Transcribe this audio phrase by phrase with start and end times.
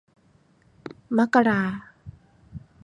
[1.17, 1.61] มกรา